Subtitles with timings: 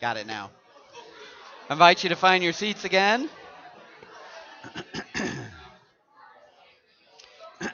[0.00, 0.50] Got it now.
[1.68, 3.28] I invite you to find your seats again.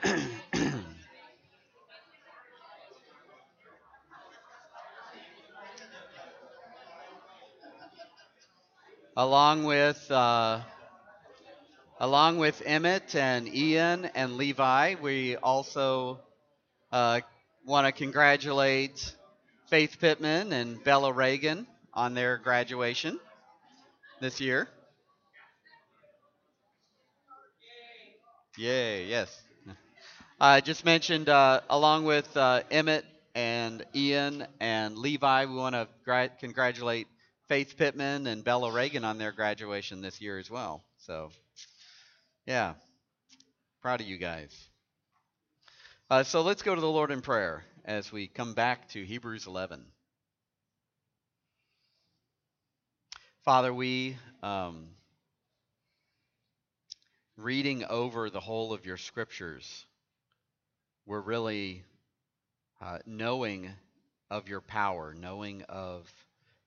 [9.17, 10.62] along with uh,
[12.01, 16.19] along with Emmett and Ian and Levi, we also
[16.91, 17.20] uh,
[17.65, 19.15] want to congratulate
[19.70, 23.18] Faith Pittman and Bella Reagan on their graduation
[24.20, 24.68] this year.
[28.59, 29.42] Yay, yes.
[30.38, 35.88] I just mentioned, uh, along with uh, Emmett and Ian and Levi, we want to
[36.05, 37.08] gra- congratulate
[37.48, 40.84] Faith Pittman and Bella Reagan on their graduation this year as well.
[40.98, 41.31] So,
[42.47, 42.75] yeah,
[43.81, 44.55] proud of you guys.
[46.10, 49.47] Uh, so let's go to the Lord in prayer as we come back to Hebrews
[49.47, 49.84] 11.
[53.47, 54.89] Father, we, um,
[57.36, 59.86] reading over the whole of your scriptures,
[61.06, 61.84] we're really
[62.80, 63.70] uh, knowing
[64.33, 66.12] of your power, knowing of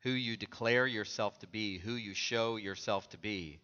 [0.04, 3.60] who you declare yourself to be, who you show yourself to be,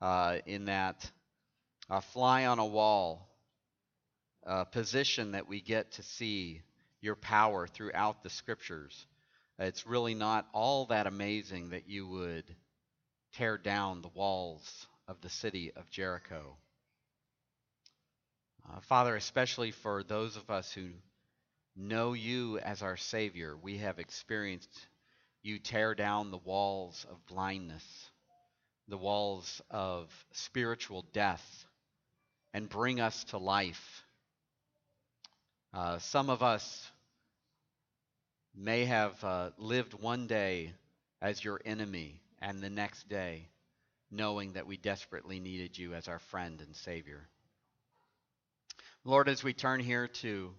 [0.00, 1.10] uh, in that
[1.90, 3.28] uh, fly on a wall
[4.46, 6.62] uh, position that we get to see
[7.00, 9.06] your power throughout the scriptures.
[9.58, 12.44] It's really not all that amazing that you would
[13.34, 16.56] tear down the walls of the city of Jericho.
[18.68, 20.88] Uh, Father, especially for those of us who
[21.76, 24.88] know you as our Savior, we have experienced
[25.42, 28.10] you tear down the walls of blindness,
[28.88, 31.66] the walls of spiritual death,
[32.52, 34.04] and bring us to life.
[35.72, 36.90] Uh, some of us
[38.54, 40.72] may have uh, lived one day
[41.20, 43.48] as your enemy, and the next day
[44.10, 47.26] knowing that we desperately needed you as our friend and Savior.
[49.04, 50.54] Lord, as we turn here to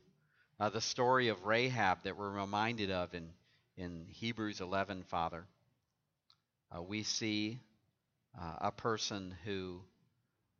[0.60, 3.30] uh, the story of Rahab that we're reminded of in
[3.78, 5.46] in Hebrews 11, Father,
[6.76, 7.60] uh, we see
[8.40, 9.82] uh, a person who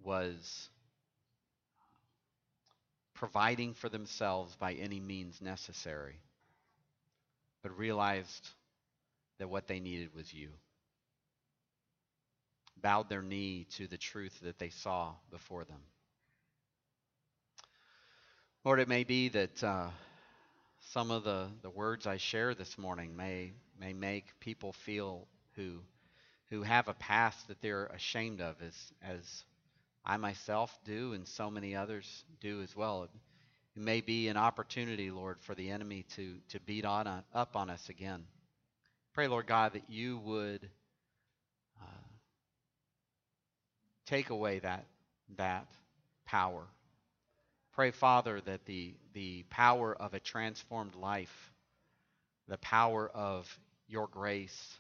[0.04, 0.70] was
[3.14, 6.16] providing for themselves by any means necessary,
[7.66, 8.48] but realized
[9.40, 10.50] that what they needed was you.
[12.80, 15.82] Bowed their knee to the truth that they saw before them.
[18.64, 19.64] Lord, it may be that.
[19.64, 19.88] Uh,
[20.92, 25.80] some of the, the words I share this morning may may make people feel who
[26.50, 29.44] who have a past that they're ashamed of as as
[30.06, 33.08] I myself do and so many others do as well.
[33.76, 37.70] It, may be an opportunity, Lord, for the enemy to to beat on up on
[37.70, 38.24] us again.
[39.14, 40.70] Pray, Lord God, that you would
[41.82, 42.08] uh,
[44.06, 44.86] take away that
[45.38, 45.68] that
[46.26, 46.66] power
[47.76, 51.52] Pray, Father, that the, the power of a transformed life,
[52.48, 53.60] the power of
[53.90, 54.80] your grace,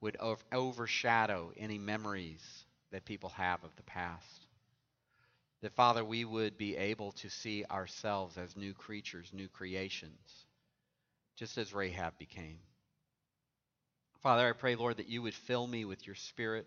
[0.00, 0.16] would
[0.52, 2.42] overshadow any memories
[2.90, 4.43] that people have of the past.
[5.64, 10.44] That, Father, we would be able to see ourselves as new creatures, new creations,
[11.36, 12.58] just as Rahab became.
[14.22, 16.66] Father, I pray, Lord, that you would fill me with your spirit,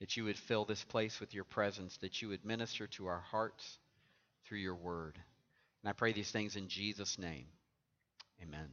[0.00, 3.20] that you would fill this place with your presence, that you would minister to our
[3.20, 3.78] hearts
[4.44, 5.18] through your word.
[5.82, 7.46] And I pray these things in Jesus' name.
[8.42, 8.68] Amen.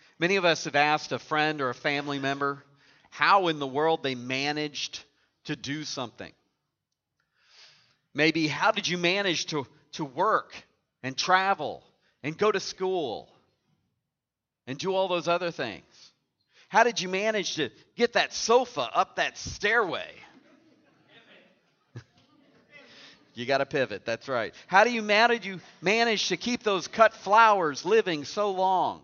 [0.18, 2.62] Many of us have asked a friend or a family member
[3.08, 5.02] how in the world they managed
[5.44, 6.30] to do something.
[8.14, 10.54] Maybe, how did you manage to, to work
[11.02, 11.82] and travel
[12.22, 13.28] and go to school
[14.66, 15.84] and do all those other things?
[16.68, 20.10] How did you manage to get that sofa up that stairway?
[23.34, 24.04] You got to pivot.
[24.04, 24.54] That's right.
[24.66, 29.00] How do you you manage to keep those cut flowers living so long?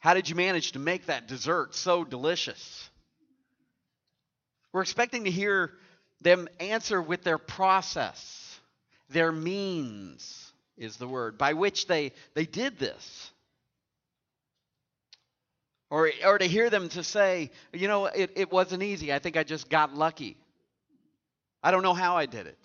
[0.00, 2.90] How did you manage to make that dessert so delicious?
[4.72, 5.72] We're expecting to hear
[6.20, 8.58] them answer with their process.
[9.08, 13.30] Their means is the word by which they, they did this.
[15.90, 19.12] Or, or to hear them to say, you know, it, it wasn't easy.
[19.12, 20.36] I think I just got lucky.
[21.62, 22.58] I don't know how I did it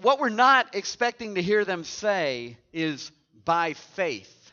[0.00, 3.10] what we're not expecting to hear them say is,
[3.44, 4.52] by faith,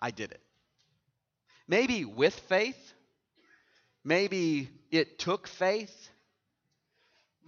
[0.00, 0.40] I did it.
[1.66, 2.94] Maybe with faith,
[4.04, 6.10] maybe it took faith.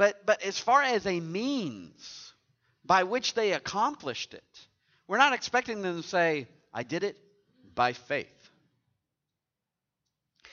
[0.00, 2.32] But, but as far as a means
[2.86, 4.66] by which they accomplished it,
[5.06, 7.18] we're not expecting them to say, I did it
[7.74, 8.50] by faith.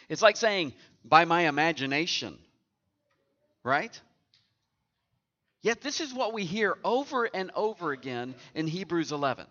[0.09, 0.73] It's like saying,
[1.05, 2.37] by my imagination,
[3.63, 3.97] right?
[5.61, 9.47] Yet this is what we hear over and over again in Hebrews 11.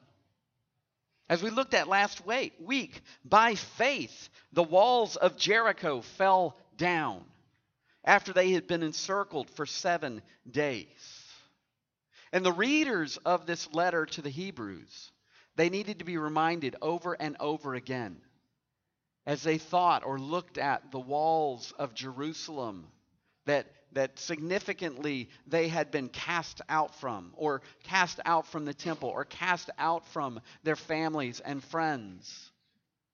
[1.30, 7.24] As we looked at last week, by faith, the walls of Jericho fell down
[8.06, 10.86] after they had been encircled for seven days.
[12.32, 15.10] And the readers of this letter to the Hebrews,
[15.56, 18.20] they needed to be reminded over and over again
[19.26, 22.86] as they thought or looked at the walls of Jerusalem
[23.44, 29.08] that, that significantly they had been cast out from, or cast out from the temple,
[29.08, 32.52] or cast out from their families and friends,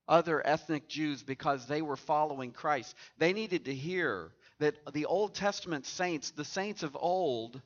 [0.07, 2.95] other ethnic Jews, because they were following Christ.
[3.19, 7.61] They needed to hear that the Old Testament saints, the saints of old,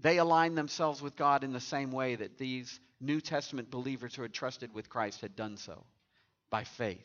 [0.00, 4.22] they aligned themselves with God in the same way that these New Testament believers who
[4.22, 5.84] had trusted with Christ had done so
[6.50, 6.98] by faith.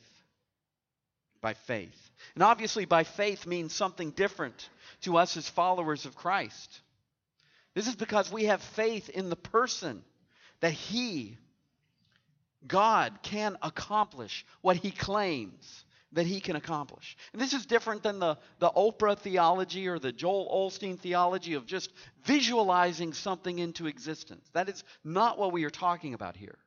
[1.41, 2.11] By faith.
[2.33, 4.69] And obviously, by faith means something different
[5.01, 6.81] to us as followers of Christ.
[7.75, 10.03] This is because we have faith in the person
[10.61, 11.37] that He,
[12.65, 15.84] God, can accomplish what He claims
[16.15, 17.17] that he can accomplish.
[17.33, 21.65] And this is different than the, the Oprah theology or the Joel Osteen theology of
[21.65, 21.91] just
[22.23, 24.49] visualizing something into existence.
[24.53, 26.57] That is not what we are talking about here.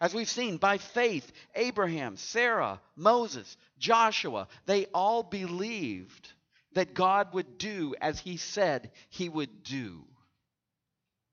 [0.00, 6.32] As we've seen, by faith, Abraham, Sarah, Moses, Joshua, they all believed
[6.74, 10.04] that God would do as he said he would do.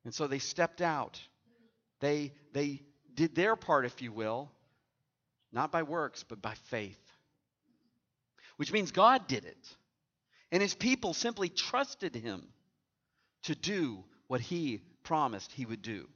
[0.06, 1.22] And so they stepped out.
[2.00, 2.82] They, they
[3.14, 4.52] did their part, if you will,
[5.54, 7.00] not by works, but by faith.
[8.58, 9.78] Which means God did it.
[10.52, 12.48] And his people simply trusted him
[13.44, 16.08] to do what he promised he would do.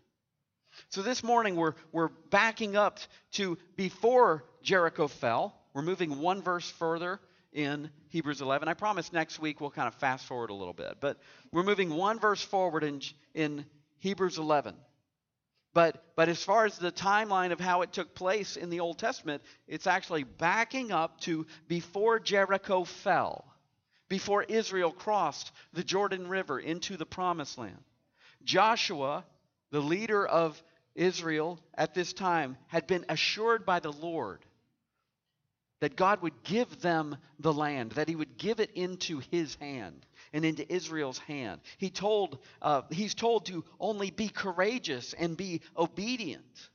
[0.90, 3.00] So this morning we're, we're backing up
[3.34, 5.56] to before Jericho fell.
[5.74, 7.20] We're moving one verse further
[7.52, 8.68] in Hebrews 11.
[8.68, 10.98] I promise next week we'll kind of fast forward a little bit.
[11.00, 11.18] But
[11.52, 13.02] we're moving one verse forward in,
[13.34, 13.66] in
[14.00, 14.76] Hebrews 11.
[15.78, 18.98] But, but as far as the timeline of how it took place in the Old
[18.98, 23.46] Testament, it's actually backing up to before Jericho fell,
[24.10, 27.84] before Israel crossed the Jordan River into the Promised Land.
[28.44, 29.24] Joshua,
[29.70, 30.60] the leader of
[30.96, 34.44] Israel at this time, had been assured by the Lord
[35.80, 40.07] that God would give them the land, that He would give it into His hand
[40.34, 41.62] and into Israel's hand.
[41.78, 46.70] He told, uh, he's told to only be courageous and be obedient.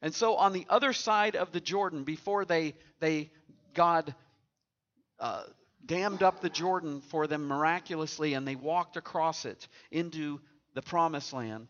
[0.00, 3.30] And so on the other side of the Jordan, before they, they
[3.74, 4.14] God
[5.18, 5.44] uh,
[5.86, 10.40] dammed up the Jordan for them miraculously and they walked across it into
[10.74, 11.68] the promised land,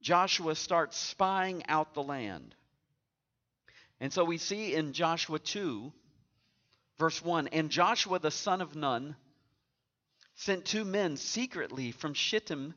[0.00, 2.54] Joshua starts spying out the land.
[4.00, 5.92] And so we see in Joshua 2
[6.98, 9.16] Verse 1 And Joshua the son of Nun
[10.34, 12.74] sent two men secretly from Shittim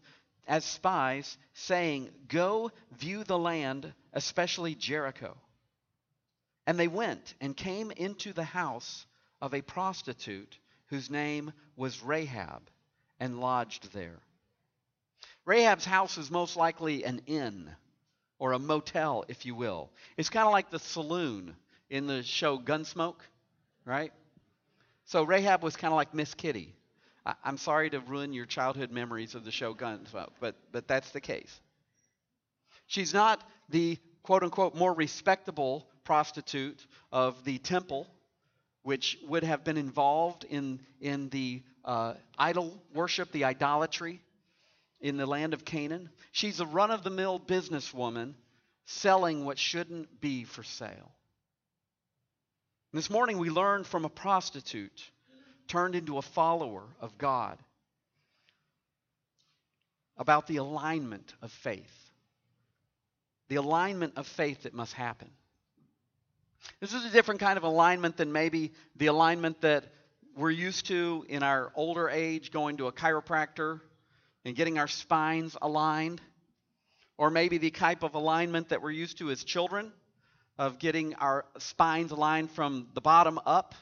[0.47, 5.37] as spies, saying, Go view the land, especially Jericho.
[6.65, 9.05] And they went and came into the house
[9.41, 12.69] of a prostitute whose name was Rahab,
[13.19, 14.19] and lodged there.
[15.45, 17.69] Rahab's house is most likely an inn
[18.39, 19.91] or a motel, if you will.
[20.17, 21.55] It's kind of like the saloon
[21.89, 23.21] in the show Gunsmoke
[23.85, 24.11] right?
[25.05, 26.73] So Rahab was kind of like Miss Kitty.
[27.25, 31.11] I, am sorry to ruin your childhood memories of the show Gunsmoke, but, but that's
[31.11, 31.59] the case.
[32.87, 38.07] She's not the quote unquote more respectable prostitute of the temple,
[38.83, 44.19] which would have been involved in, in the uh, idol worship, the idolatry
[44.99, 46.09] in the land of Canaan.
[46.31, 48.33] She's a run of the mill businesswoman
[48.85, 51.11] selling what shouldn't be for sale.
[52.93, 55.09] This morning we learned from a prostitute
[55.69, 57.57] turned into a follower of God
[60.17, 62.11] about the alignment of faith.
[63.47, 65.29] The alignment of faith that must happen.
[66.81, 69.85] This is a different kind of alignment than maybe the alignment that
[70.35, 73.79] we're used to in our older age, going to a chiropractor
[74.43, 76.19] and getting our spines aligned.
[77.17, 79.93] Or maybe the type of alignment that we're used to as children
[80.61, 83.73] of getting our spines aligned from the bottom up,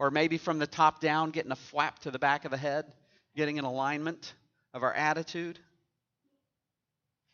[0.00, 2.84] or maybe from the top down, getting a flap to the back of the head,
[3.36, 4.34] getting an alignment
[4.74, 5.56] of our attitude.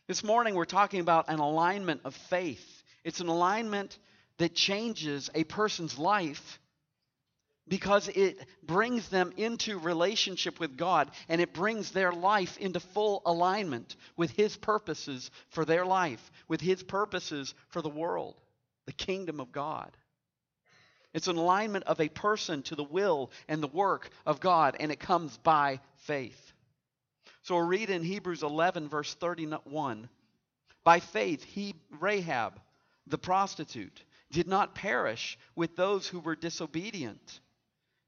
[0.07, 2.83] This morning, we're talking about an alignment of faith.
[3.03, 3.97] It's an alignment
[4.37, 6.59] that changes a person's life
[7.67, 13.21] because it brings them into relationship with God and it brings their life into full
[13.25, 18.35] alignment with His purposes for their life, with His purposes for the world,
[18.85, 19.91] the kingdom of God.
[21.13, 24.91] It's an alignment of a person to the will and the work of God, and
[24.91, 26.53] it comes by faith.
[27.43, 30.09] So we'll read in Hebrews 11, verse 31.
[30.83, 32.59] By faith, he, Rahab,
[33.07, 37.39] the prostitute, did not perish with those who were disobedient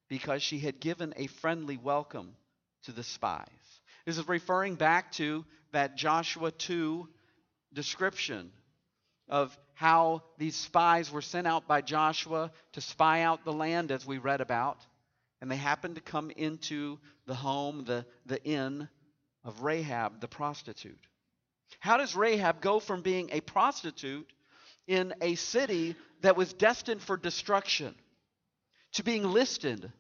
[0.10, 2.36] because she had given a friendly welcome
[2.84, 3.48] to the spies.
[4.06, 7.08] This is referring back to that Joshua 2
[7.74, 8.52] description
[9.30, 14.06] of how these spies were sent out by Joshua to spy out the land, as
[14.06, 14.78] we read about.
[15.42, 18.88] And they happened to come into the home, the, the inn
[19.44, 21.00] of Rahab the prostitute.
[21.80, 24.32] How does Rahab go from being a prostitute
[24.88, 27.94] in a city that was destined for destruction
[28.94, 29.92] to being listed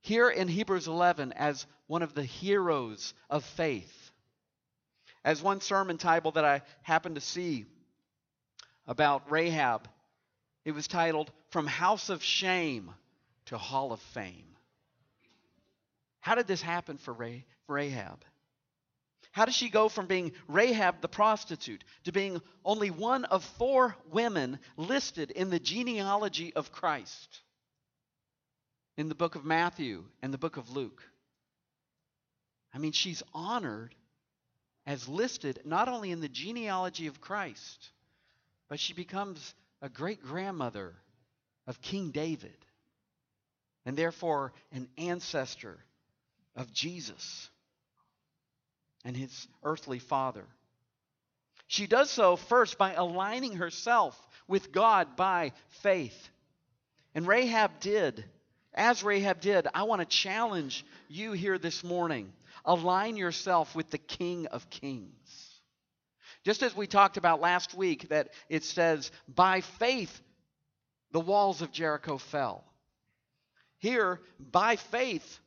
[0.00, 4.10] here in Hebrews 11 as one of the heroes of faith.
[5.24, 7.66] As one sermon title that I happened to see
[8.86, 9.88] about Rahab,
[10.64, 12.92] it was titled From House of Shame
[13.46, 14.56] to Hall of Fame.
[16.20, 17.16] How did this happen for
[17.68, 18.24] Rahab?
[19.32, 23.96] How does she go from being Rahab the prostitute to being only one of four
[24.10, 27.40] women listed in the genealogy of Christ?
[29.00, 31.02] In the book of Matthew and the book of Luke.
[32.74, 33.94] I mean, she's honored
[34.86, 37.92] as listed not only in the genealogy of Christ,
[38.68, 40.92] but she becomes a great grandmother
[41.66, 42.58] of King David,
[43.86, 45.78] and therefore an ancestor
[46.54, 47.48] of Jesus
[49.06, 50.44] and his earthly father.
[51.68, 56.28] She does so first by aligning herself with God by faith.
[57.14, 58.26] And Rahab did
[58.74, 62.32] as Rahab did, I want to challenge you here this morning.
[62.64, 65.60] Align yourself with the King of Kings.
[66.44, 70.20] Just as we talked about last week, that it says, by faith
[71.12, 72.64] the walls of Jericho fell.
[73.78, 75.40] Here, by faith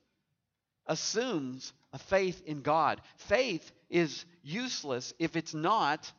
[0.85, 3.01] assumes a faith in God.
[3.15, 6.11] Faith is useless if it's not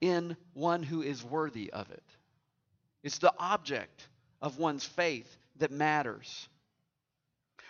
[0.00, 2.02] in one who is worthy of it.
[3.02, 4.08] It's the object
[4.40, 6.48] of one's faith that matters.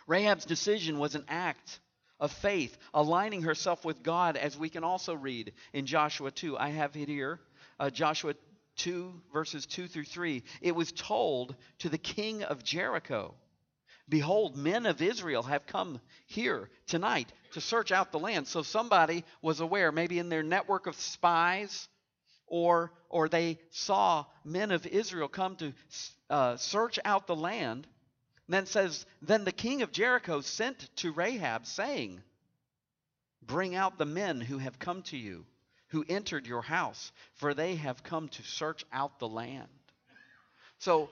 [0.06, 1.80] Rahab's decision was an act
[2.18, 6.56] of faith, aligning herself with God, as we can also read in Joshua 2.
[6.56, 7.40] I have it here
[7.78, 8.34] uh, Joshua
[8.76, 10.42] 2, verses 2 through 3.
[10.60, 13.34] It was told to the king of Jericho
[14.08, 18.46] Behold, men of Israel have come here tonight to search out the land.
[18.46, 21.88] So somebody was aware, maybe in their network of spies,
[22.52, 25.72] or, or they saw men of Israel come to
[26.28, 27.86] uh, search out the land.
[28.46, 32.20] And then says, Then the king of Jericho sent to Rahab, saying,
[33.40, 35.46] Bring out the men who have come to you,
[35.88, 39.68] who entered your house, for they have come to search out the land.
[40.76, 41.08] So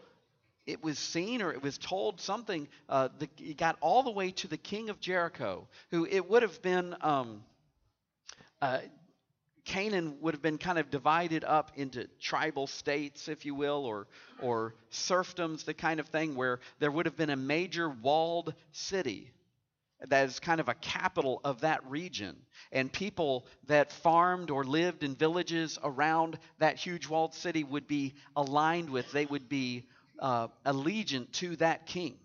[0.67, 2.69] it was seen or it was told something.
[2.87, 6.43] Uh, the, it got all the way to the king of Jericho, who it would
[6.43, 7.43] have been um,
[8.61, 8.81] uh,
[9.65, 14.07] Canaan would have been kind of divided up into tribal states, if you will, or,
[14.41, 19.33] or serfdoms, the kind of thing where there would have been a major walled city
[20.09, 22.37] that is kind of a capital of that region.
[22.73, 28.15] And people that farmed or lived in villages around that huge walled city would be
[28.35, 29.85] aligned with, they would be
[30.19, 32.17] uh, allegiant to that king.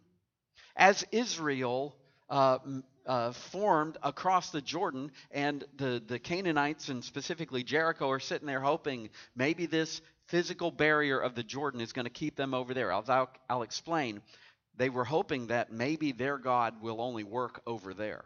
[0.75, 1.95] As Israel
[2.29, 2.59] uh,
[3.05, 8.59] uh, formed across the Jordan, and the, the Canaanites and specifically Jericho are sitting there
[8.59, 12.91] hoping maybe this physical barrier of the Jordan is going to keep them over there.
[12.91, 14.21] I'll, I'll explain.
[14.77, 18.25] They were hoping that maybe their God will only work over there.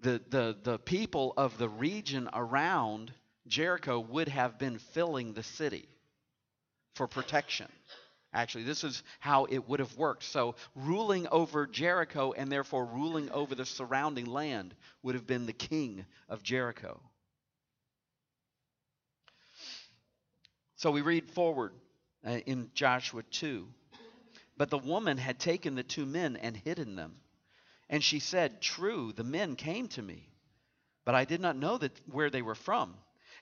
[0.00, 3.12] The, the, the people of the region around
[3.46, 5.88] Jericho would have been filling the city
[6.94, 7.66] for protection.
[8.32, 10.22] Actually, this is how it would have worked.
[10.22, 15.52] So, ruling over Jericho and therefore ruling over the surrounding land would have been the
[15.52, 17.00] king of Jericho.
[20.76, 21.72] So, we read forward
[22.24, 23.66] uh, in Joshua 2.
[24.56, 27.16] But the woman had taken the two men and hidden them.
[27.88, 30.28] And she said, True, the men came to me,
[31.04, 32.94] but I did not know that where they were from.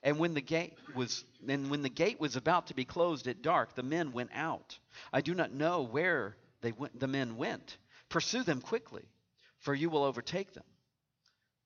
[0.09, 3.43] And when the gate was and when the gate was about to be closed at
[3.43, 4.79] dark, the men went out.
[5.13, 7.77] I do not know where they went, the men went.
[8.09, 9.05] Pursue them quickly,
[9.59, 10.65] for you will overtake them.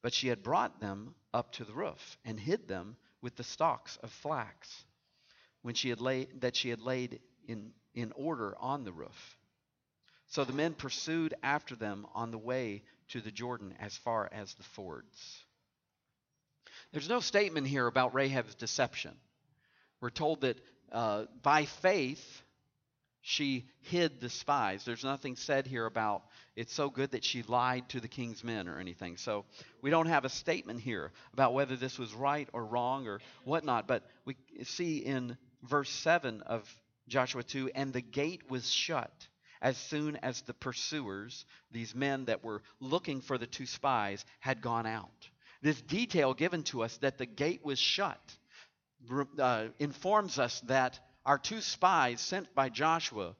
[0.03, 3.97] But she had brought them up to the roof and hid them with the stalks
[3.99, 4.87] of flax,
[5.61, 9.39] when she had laid that she had laid in, in order on the roof.
[10.27, 14.55] So the men pursued after them on the way to the Jordan as far as
[14.55, 15.45] the fords.
[16.93, 19.13] There's no statement here about Rahab's deception.
[20.01, 20.59] We're told that
[20.91, 22.43] uh, by faith
[23.23, 24.85] she hid the spies.
[24.85, 28.69] There's nothing said here about it's so good that she lied to the king's men
[28.69, 29.17] or anything.
[29.17, 29.47] So
[29.81, 33.87] we don't have a statement here about whether this was right or wrong or whatnot.
[33.87, 36.69] But we see in verse 7 of
[37.09, 39.13] Joshua 2 and the gate was shut
[39.63, 44.61] as soon as the pursuers, these men that were looking for the two spies, had
[44.61, 45.29] gone out.
[45.63, 48.21] This detail given to us that the gate was shut
[49.39, 53.35] uh, informs us that our two spies sent by Joshua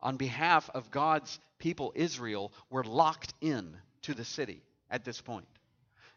[0.00, 5.48] on behalf of God's people Israel were locked in to the city at this point.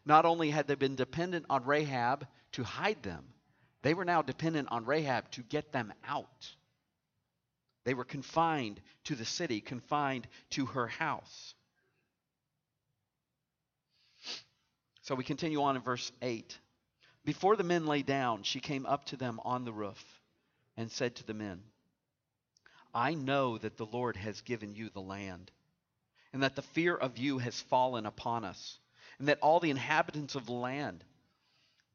[0.04, 3.24] Not only had they been dependent on Rahab to hide them,
[3.82, 6.50] they were now dependent on Rahab to get them out.
[7.84, 11.54] They were confined to the city, confined to her house.
[15.08, 16.58] So we continue on in verse 8.
[17.24, 20.04] Before the men lay down, she came up to them on the roof
[20.76, 21.62] and said to the men,
[22.92, 25.50] I know that the Lord has given you the land,
[26.34, 28.78] and that the fear of you has fallen upon us,
[29.18, 31.02] and that all the inhabitants of the land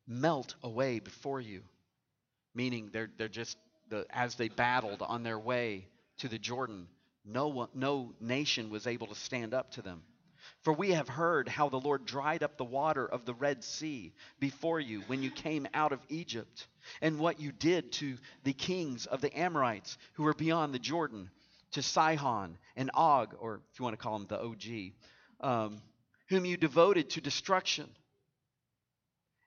[0.07, 1.61] melt away before you.
[2.55, 6.87] Meaning they're, they're just the, as they battled on their way to the Jordan,
[7.23, 10.01] no, one, no nation was able to stand up to them.
[10.63, 14.13] For we have heard how the Lord dried up the water of the Red Sea
[14.39, 16.67] before you when you came out of Egypt,
[17.01, 21.29] and what you did to the kings of the Amorites who were beyond the Jordan,
[21.73, 24.93] to Sihon and Og, or if you want to call him the OG,
[25.41, 25.81] um,
[26.29, 27.89] whom you devoted to destruction.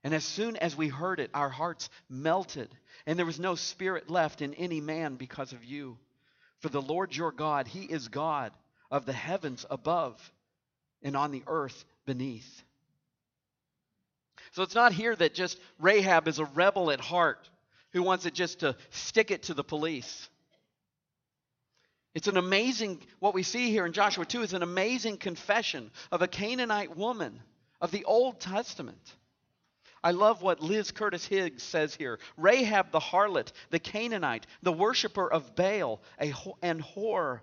[0.05, 2.69] And as soon as we heard it, our hearts melted,
[3.07, 5.99] and there was no spirit left in any man because of you.
[6.61, 8.53] For the Lord your God, He is God
[8.91, 10.33] of the heavens above
[11.03, 12.63] and on the earth beneath.
[14.53, 17.49] So it's not here that just Rahab is a rebel at heart
[17.93, 20.29] who wants it just to stick it to the police.
[22.15, 26.23] It's an amazing, what we see here in Joshua 2 is an amazing confession of
[26.23, 27.41] a Canaanite woman
[27.81, 29.17] of the Old Testament
[30.07, 32.21] I love what Liz Curtis Higgs says here.
[32.37, 36.33] Rahab the harlot, the Canaanite, the worshiper of Baal a,
[36.63, 37.41] and whore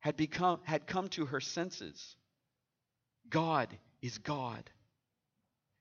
[0.00, 2.16] had, become, had come to her senses.
[3.32, 3.68] God
[4.02, 4.70] is God.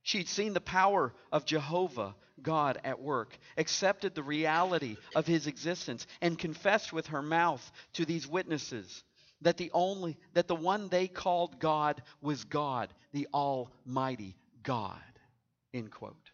[0.04, 6.08] She'd seen the power of Jehovah, God, at work, accepted the reality of his existence,
[6.22, 9.04] and confessed with her mouth to these witnesses
[9.42, 15.00] that the only that the one they called God was God, the Almighty God.
[15.74, 16.32] End quote.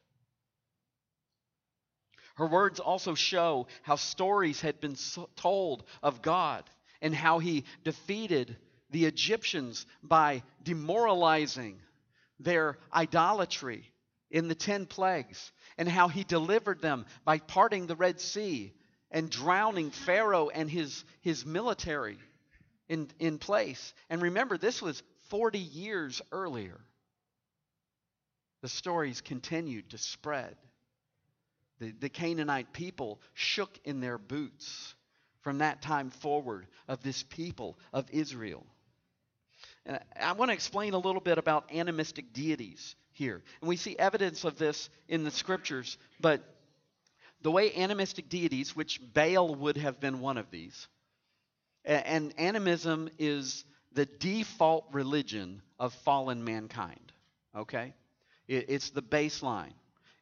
[2.36, 4.96] Her words also show how stories had been
[5.36, 6.64] told of God
[7.02, 8.56] and how he defeated
[8.90, 11.80] the Egyptians by demoralizing
[12.40, 13.84] their idolatry
[14.30, 18.74] in the ten plagues, and how he delivered them by parting the Red Sea
[19.10, 22.18] and drowning Pharaoh and his, his military
[22.90, 23.94] in, in place.
[24.10, 26.80] And remember, this was 40 years earlier
[28.62, 30.56] the stories continued to spread.
[31.80, 34.96] The, the Canaanite people shook in their boots
[35.42, 38.66] from that time forward of this people of Israel.
[39.88, 43.42] And I want to explain a little bit about animistic deities here.
[43.62, 46.44] And we see evidence of this in the scriptures, but
[47.42, 50.88] the way animistic deities, which Baal would have been one of these,
[51.86, 57.14] and animism is the default religion of fallen mankind.
[57.56, 57.94] Okay?
[58.48, 59.74] It's the baseline.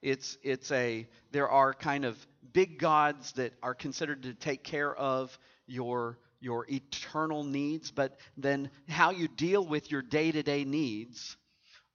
[0.01, 2.15] It's, it's a, there are kind of
[2.53, 8.69] big gods that are considered to take care of your, your eternal needs, but then
[8.87, 11.35] how you deal with your day to day needs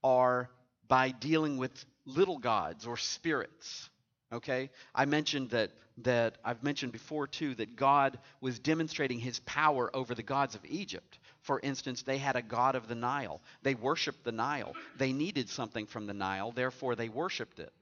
[0.02, 0.50] are
[0.88, 1.72] by dealing with
[2.04, 3.88] little gods or spirits.
[4.32, 4.70] Okay?
[4.94, 5.70] I mentioned that
[6.04, 10.64] that I've mentioned before too that God was demonstrating his power over the gods of
[10.64, 11.18] Egypt.
[11.42, 13.40] For instance, they had a god of the Nile.
[13.62, 14.74] They worshiped the Nile.
[14.96, 17.72] They needed something from the Nile, therefore they worshiped it.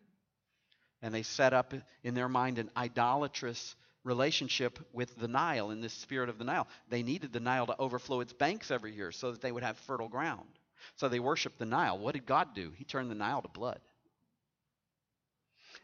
[1.00, 3.76] And they set up in their mind an idolatrous
[4.08, 6.66] relationship with the Nile in this spirit of the Nile.
[6.88, 9.78] They needed the Nile to overflow its banks every year so that they would have
[9.78, 10.48] fertile ground.
[10.96, 11.98] So they worshiped the Nile.
[11.98, 12.72] What did God do?
[12.76, 13.80] He turned the Nile to blood.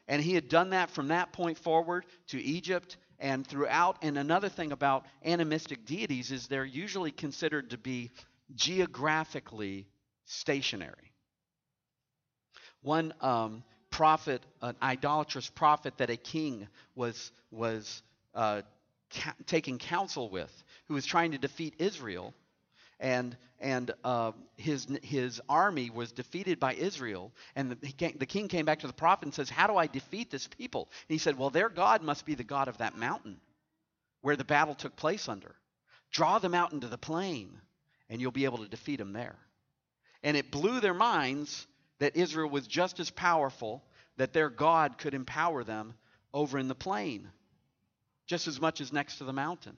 [0.09, 3.99] And he had done that from that point forward to Egypt and throughout.
[4.03, 8.11] And another thing about animistic deities is they're usually considered to be
[8.55, 9.87] geographically
[10.25, 11.13] stationary.
[12.83, 18.03] One um, prophet, an idolatrous prophet that a king was, was
[18.35, 18.63] uh,
[19.11, 20.53] ca- taking counsel with,
[20.87, 22.35] who was trying to defeat Israel,
[23.01, 28.49] and and uh, his his army was defeated by Israel, and the, came, the king
[28.49, 31.19] came back to the prophet and says, "How do I defeat this people?" And he
[31.19, 33.41] said, "Well, their God must be the God of that mountain
[34.21, 35.55] where the battle took place under.
[36.11, 37.61] Draw them out into the plain,
[38.09, 39.37] and you'll be able to defeat them there."
[40.23, 41.67] And it blew their minds
[41.99, 43.85] that Israel was just as powerful,
[44.17, 45.95] that their God could empower them
[46.33, 47.31] over in the plain,
[48.27, 49.77] just as much as next to the mountain.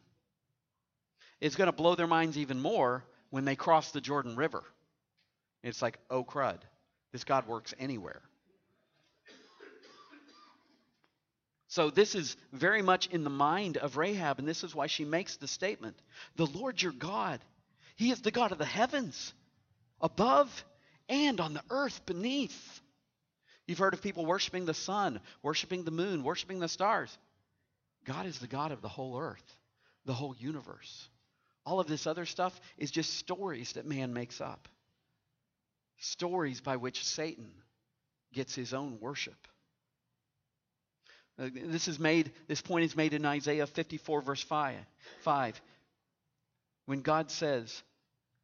[1.41, 4.63] It's going to blow their minds even more when they cross the Jordan River.
[5.63, 6.61] It's like, oh crud,
[7.13, 8.23] this God works anywhere.
[11.69, 15.05] So, this is very much in the mind of Rahab, and this is why she
[15.05, 16.01] makes the statement
[16.37, 17.41] The Lord your God,
[17.97, 19.35] He is the God of the heavens,
[20.01, 20.65] above
[21.09, 22.81] and on the earth beneath.
[23.67, 27.17] You've heard of people worshiping the sun, worshiping the moon, worshiping the stars.
[28.07, 29.59] God is the God of the whole earth,
[30.05, 31.09] the whole universe.
[31.65, 34.69] All of this other stuff is just stories that man makes up.
[35.99, 37.51] Stories by which Satan
[38.33, 39.49] gets his own worship.
[41.39, 44.77] Uh, this is made this point is made in Isaiah 54 verse 5.
[45.23, 45.61] 5.
[46.87, 47.83] When God says,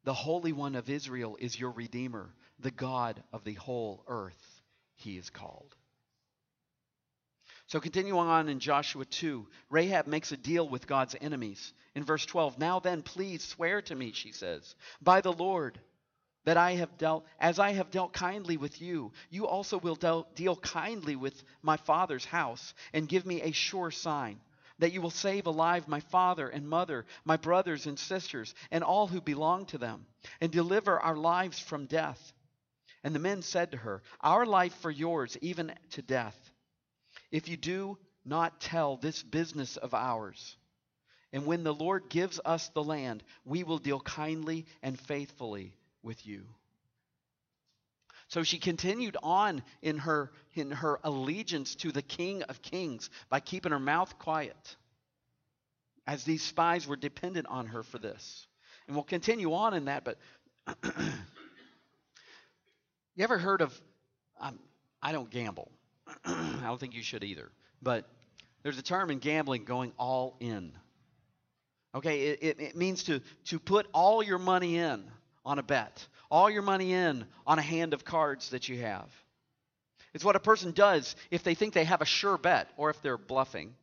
[0.03, 4.61] "The Holy One of Israel is your redeemer, the God of the whole earth
[4.95, 5.75] he is called."
[7.73, 11.73] So continuing on in Joshua 2, Rahab makes a deal with God's enemies.
[11.95, 15.79] In verse 12, now then, please swear to me, she says, by the Lord,
[16.45, 20.27] that I have dealt, as I have dealt kindly with you, you also will deal,
[20.35, 24.39] deal kindly with my father's house, and give me a sure sign
[24.77, 29.07] that you will save alive my father and mother, my brothers and sisters, and all
[29.07, 30.05] who belong to them,
[30.41, 32.33] and deliver our lives from death.
[33.03, 36.42] And the men said to her, Our life for yours, even to death
[37.33, 40.55] if you do not tell this business of ours.
[41.33, 46.25] And when the Lord gives us the land, we will deal kindly and faithfully with
[46.27, 46.43] you.
[48.27, 53.39] So she continued on in her, in her allegiance to the King of Kings by
[53.39, 54.75] keeping her mouth quiet,
[56.05, 58.45] as these spies were dependent on her for this.
[58.87, 60.17] And we'll continue on in that, but
[63.15, 63.81] you ever heard of,
[64.39, 64.59] um,
[65.01, 65.71] I don't gamble,
[66.25, 67.49] I don't think you should either.
[67.81, 68.07] But
[68.63, 70.71] there's a term in gambling going all in.
[71.95, 75.03] Okay, it, it, it, means to, to put all your money in
[75.45, 79.09] on a bet, all your money in on a hand of cards that you have.
[80.13, 83.01] It's what a person does if they think they have a sure bet or if
[83.01, 83.75] they're bluffing.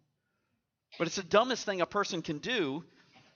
[0.98, 2.84] But it's the dumbest thing a person can do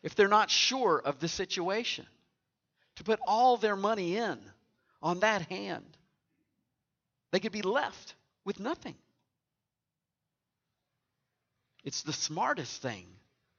[0.02, 2.06] if they're not sure of the situation.
[2.96, 4.38] To put all their money in
[5.02, 5.84] on that hand.
[7.32, 8.94] They could be left with nothing.
[11.84, 13.06] It's the smartest thing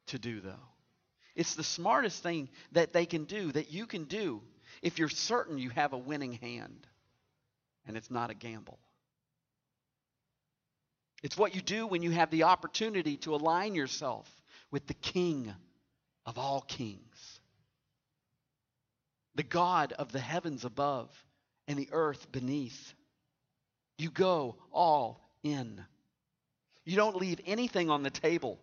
[0.07, 0.53] to do, though.
[1.35, 4.41] It's the smartest thing that they can do, that you can do,
[4.81, 6.87] if you're certain you have a winning hand
[7.87, 8.79] and it's not a gamble.
[11.23, 14.29] It's what you do when you have the opportunity to align yourself
[14.71, 15.53] with the King
[16.25, 17.39] of all kings,
[19.35, 21.09] the God of the heavens above
[21.67, 22.93] and the earth beneath.
[23.97, 25.83] You go all in.
[26.83, 28.59] You don't leave anything on the table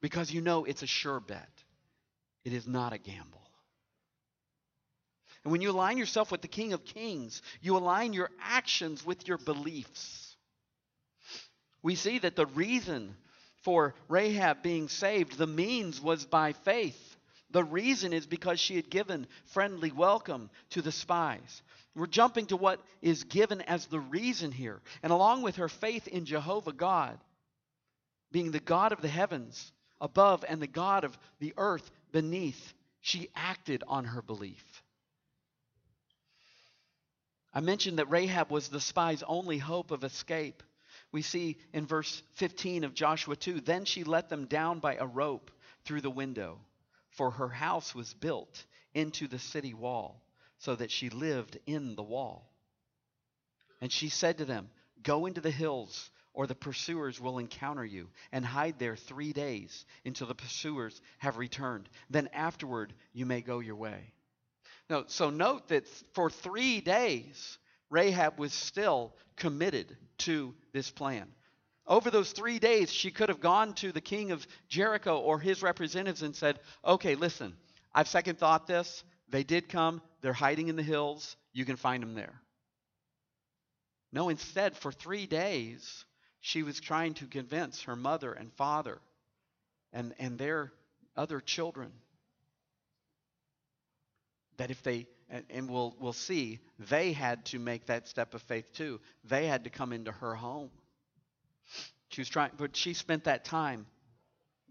[0.00, 1.48] because you know it's a sure bet.
[2.44, 3.40] It is not a gamble.
[5.44, 9.28] And when you align yourself with the King of Kings, you align your actions with
[9.28, 10.36] your beliefs.
[11.82, 13.14] We see that the reason
[13.62, 17.13] for Rahab being saved, the means was by faith.
[17.54, 21.62] The reason is because she had given friendly welcome to the spies.
[21.94, 24.82] We're jumping to what is given as the reason here.
[25.04, 27.16] And along with her faith in Jehovah God,
[28.32, 33.28] being the God of the heavens above and the God of the earth beneath, she
[33.36, 34.82] acted on her belief.
[37.52, 40.64] I mentioned that Rahab was the spy's only hope of escape.
[41.12, 45.06] We see in verse 15 of Joshua 2 Then she let them down by a
[45.06, 45.52] rope
[45.84, 46.58] through the window,
[47.14, 50.22] for her house was built into the city wall
[50.58, 52.50] so that she lived in the wall.
[53.80, 54.70] And she said to them,
[55.02, 59.84] Go into the hills, or the pursuers will encounter you, and hide there three days
[60.04, 61.88] until the pursuers have returned.
[62.10, 64.12] Then afterward you may go your way.
[64.88, 67.58] Now, so note that for three days,
[67.90, 71.30] Rahab was still committed to this plan.
[71.86, 75.62] Over those three days, she could have gone to the king of Jericho or his
[75.62, 77.54] representatives and said, Okay, listen,
[77.94, 79.04] I've second thought this.
[79.28, 80.00] They did come.
[80.20, 81.36] They're hiding in the hills.
[81.52, 82.40] You can find them there.
[84.12, 86.04] No, instead, for three days,
[86.40, 89.00] she was trying to convince her mother and father
[89.92, 90.72] and, and their
[91.16, 91.92] other children
[94.56, 98.42] that if they and, and we'll we'll see they had to make that step of
[98.42, 99.00] faith too.
[99.24, 100.70] They had to come into her home.
[102.14, 103.86] She was trying, but she spent that time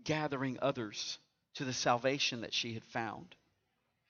[0.05, 1.19] gathering others
[1.55, 3.35] to the salvation that she had found.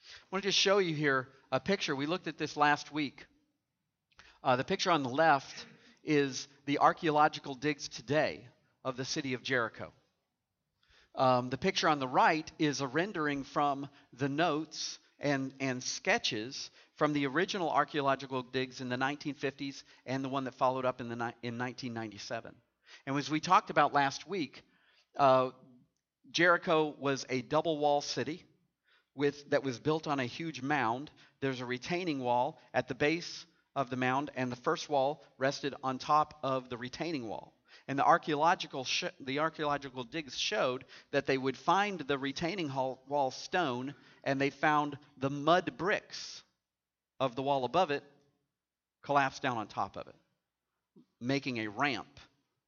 [0.06, 1.96] I want to just show you here a picture.
[1.96, 3.26] We looked at this last week.
[4.44, 5.66] Uh, the picture on the left
[6.04, 8.48] is the archaeological digs today
[8.86, 9.92] of the city of Jericho.
[11.16, 16.70] Um, the picture on the right is a rendering from the notes and, and sketches
[16.98, 21.10] from the original archaeological digs in the 1950s and the one that followed up in,
[21.10, 22.54] the, in 1997.
[23.06, 24.64] And as we talked about last week,
[25.18, 25.50] uh,
[26.32, 28.46] Jericho was a double wall city
[29.16, 31.12] with, that was built on a huge mound.
[31.42, 35.76] There's a retaining wall at the base of the mound, and the first wall rested
[35.84, 37.54] on top of the retaining wall.
[37.88, 43.32] And the archaeological, sh- the archaeological digs showed that they would find the retaining wall
[43.32, 46.44] stone, and they found the mud bricks
[47.20, 48.04] of the wall above it
[49.02, 50.16] collapsed down on top of it,
[51.20, 52.08] making a ramp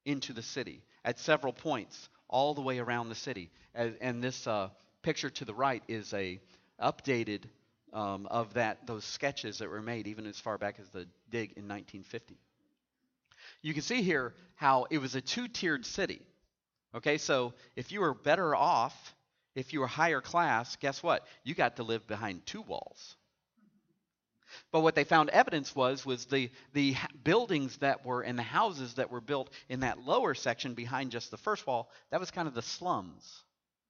[0.06, 3.50] into the city at several points all the way around the city.
[3.74, 4.70] And, and this uh,
[5.02, 6.40] picture to the right is a
[6.80, 7.42] updated
[7.92, 11.52] um, of that those sketches that were made even as far back as the dig
[11.56, 12.36] in 1950.
[13.62, 16.20] You can see here how it was a two-tiered city.
[16.94, 19.14] Okay, so if you were better off,
[19.54, 21.26] if you were higher class, guess what?
[21.44, 23.16] You got to live behind two walls.
[24.72, 28.94] But what they found evidence was was the the buildings that were and the houses
[28.94, 31.90] that were built in that lower section behind just the first wall.
[32.10, 33.42] That was kind of the slums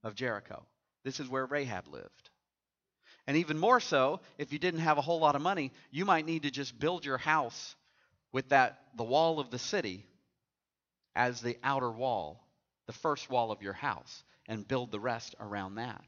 [0.03, 0.65] of Jericho.
[1.05, 2.31] This is where Rahab lived.
[3.27, 6.27] And even more so, if you didn't have a whole lot of money, you might
[6.27, 7.75] need to just build your house
[8.33, 10.07] with that the wall of the city
[11.15, 12.47] as the outer wall,
[12.87, 16.05] the first wall of your house, and build the rest around that.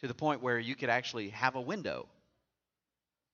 [0.00, 2.08] To the point where you could actually have a window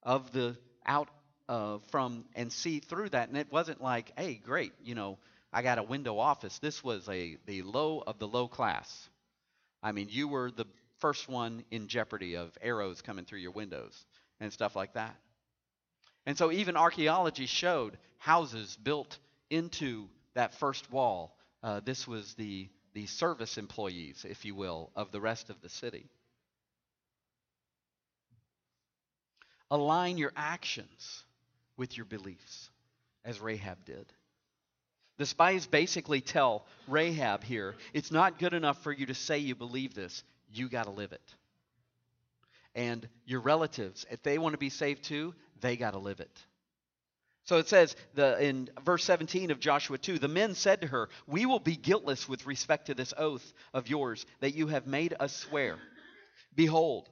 [0.05, 1.09] of the out
[1.49, 3.29] uh, from and see through that.
[3.29, 5.19] And it wasn't like, hey, great, you know,
[5.53, 6.59] I got a window office.
[6.59, 9.09] This was a the low of the low class.
[9.83, 10.67] I mean, you were the
[10.99, 14.05] first one in jeopardy of arrows coming through your windows
[14.41, 15.17] and stuff like that.
[16.27, 19.19] And so even archaeology showed houses built
[19.51, 21.37] into that first wall.
[21.63, 25.69] Uh, this was the the service employees, if you will, of the rest of the
[25.69, 26.07] city.
[29.75, 31.25] Align your actions
[31.77, 32.71] with your beliefs,
[33.25, 34.07] as Rahab did.
[35.17, 39.57] The spies basically tell Rahab here it's not good enough for you to say you
[39.57, 41.35] believe this, you got to live it.
[42.77, 46.45] And your relatives, if they want to be saved too, they got to live it.
[47.43, 51.09] So it says the, in verse 17 of Joshua 2 the men said to her,
[51.27, 55.15] We will be guiltless with respect to this oath of yours that you have made
[55.19, 55.79] us swear.
[56.55, 57.11] Behold,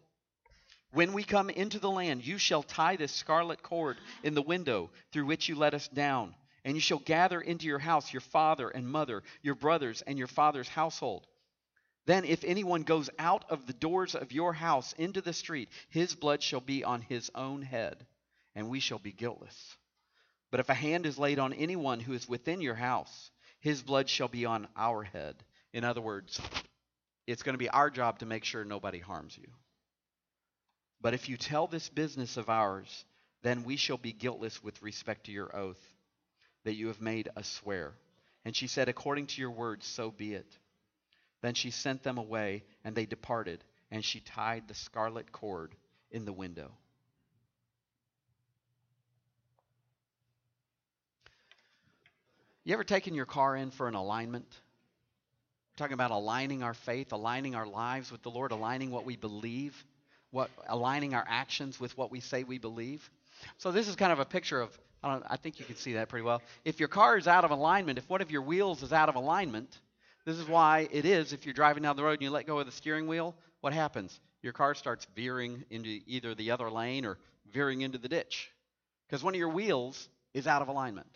[0.93, 4.91] when we come into the land, you shall tie this scarlet cord in the window
[5.11, 8.69] through which you let us down, and you shall gather into your house your father
[8.69, 11.27] and mother, your brothers, and your father's household.
[12.05, 16.15] Then, if anyone goes out of the doors of your house into the street, his
[16.15, 18.07] blood shall be on his own head,
[18.55, 19.77] and we shall be guiltless.
[20.51, 24.09] But if a hand is laid on anyone who is within your house, his blood
[24.09, 25.37] shall be on our head.
[25.73, 26.41] In other words,
[27.27, 29.49] it's going to be our job to make sure nobody harms you.
[31.03, 33.05] But if you tell this business of ours,
[33.43, 35.81] then we shall be guiltless with respect to your oath
[36.63, 37.93] that you have made us swear.
[38.45, 40.47] And she said, According to your words, so be it.
[41.41, 45.75] Then she sent them away, and they departed, and she tied the scarlet cord
[46.13, 46.71] in the window.
[52.63, 54.47] You ever taken your car in for an alignment?
[55.73, 59.17] We're talking about aligning our faith, aligning our lives with the Lord, aligning what we
[59.17, 59.75] believe
[60.33, 63.09] what aligning our actions with what we say we believe.
[63.59, 66.09] So this is kind of a picture of I, I think you can see that
[66.09, 66.43] pretty well.
[66.65, 69.15] If your car is out of alignment, if one of your wheels is out of
[69.15, 69.79] alignment,
[70.25, 72.59] this is why it is if you're driving down the road and you let go
[72.59, 74.19] of the steering wheel, what happens?
[74.43, 77.19] Your car starts veering into either the other lane or
[77.53, 78.51] veering into the ditch
[79.09, 81.07] because one of your wheels is out of alignment.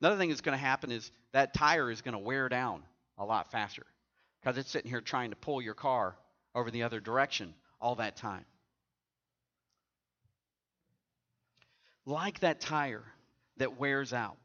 [0.00, 2.82] Another thing that's going to happen is that tire is going to wear down
[3.18, 3.84] a lot faster
[4.40, 6.16] because it's sitting here trying to pull your car
[6.54, 8.44] over the other direction all that time.
[12.06, 13.04] Like that tire
[13.58, 14.36] that wears out.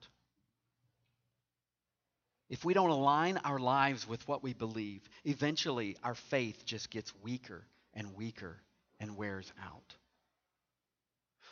[2.49, 7.11] If we don't align our lives with what we believe, eventually our faith just gets
[7.23, 8.57] weaker and weaker
[8.99, 9.95] and wears out.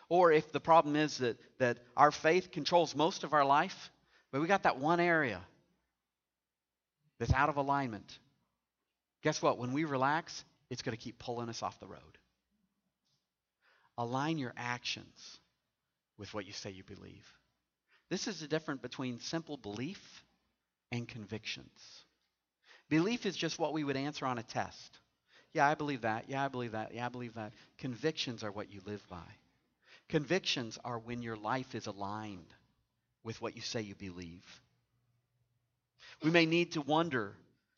[0.10, 3.92] Or if the problem is that, that our faith controls most of our life,
[4.32, 5.42] but we got that one area
[7.18, 8.20] that's out of alignment.
[9.24, 9.58] Guess what?
[9.58, 12.18] When we relax, it's going to keep pulling us off the road.
[13.98, 15.40] align your actions
[16.18, 17.28] with what you say you believe.
[18.10, 20.24] This is the difference between simple belief
[20.92, 22.04] and convictions.
[22.90, 25.00] Belief is just what we would answer on a test.
[25.54, 26.26] Yeah, I believe that.
[26.30, 26.94] Yeah, I believe that.
[26.94, 27.54] Yeah, I believe that.
[27.78, 29.24] Convictions are what you live by.
[30.10, 32.54] Convictions are when your life is aligned
[33.24, 34.46] with what you say you believe.
[36.24, 37.36] We may need to wonder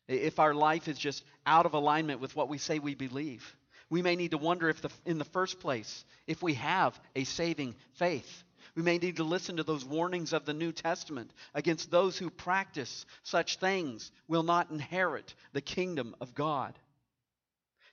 [0.08, 3.56] if our life is just out of alignment with what we say we believe.
[3.88, 7.24] We may need to wonder if, the, in the first place, if we have a
[7.24, 8.44] saving faith.
[8.74, 12.28] We may need to listen to those warnings of the New Testament against those who
[12.28, 16.78] practice such things will not inherit the kingdom of God.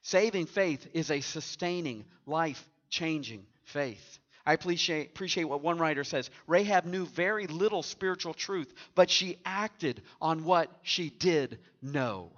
[0.02, 4.19] Saving faith is a sustaining, life changing faith.
[4.45, 6.29] I appreciate, appreciate what one writer says.
[6.47, 12.32] Rahab knew very little spiritual truth, but she acted on what she did know.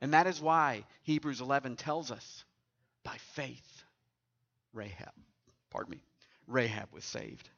[0.00, 2.44] And that is why Hebrews 11 tells us
[3.04, 3.84] by faith,
[4.72, 5.12] Rahab,
[5.70, 6.02] pardon me,
[6.48, 7.48] Rahab was saved.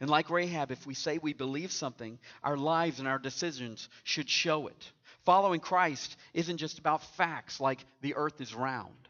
[0.00, 4.28] And like Rahab, if we say we believe something, our lives and our decisions should
[4.30, 4.92] show it.
[5.26, 9.03] Following Christ isn't just about facts like the earth is round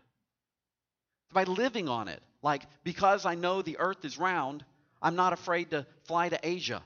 [1.34, 2.22] by living on it.
[2.42, 4.64] Like, because I know the earth is round,
[5.02, 6.82] I'm not afraid to fly to Asia.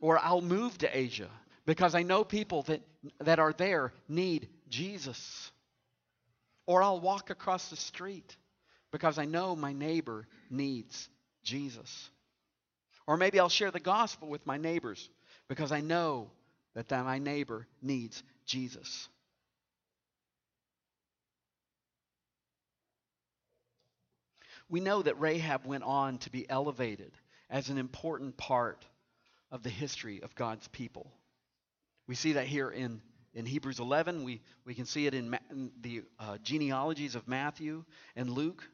[0.00, 1.28] Or I'll move to Asia
[1.66, 2.80] because I know people that,
[3.20, 5.50] that are there need Jesus.
[6.66, 8.36] Or I'll walk across the street
[8.90, 11.08] because I know my neighbor needs
[11.42, 12.10] Jesus.
[13.06, 15.08] Or maybe I'll share the gospel with my neighbors
[15.48, 16.30] because I know
[16.74, 19.08] that, my neighbor needs Jesus.
[24.68, 27.12] We know that Rahab went on to be elevated
[27.50, 28.84] as an important part
[29.50, 31.10] of the history of God's people.
[32.06, 33.00] We see that here in,
[33.34, 34.24] in Hebrews 11.
[34.24, 37.84] We, we can see it in, Ma- in the uh, genealogies of Matthew
[38.16, 38.68] and Luke.